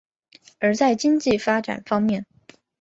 [0.59, 2.25] 而在经济发展方面。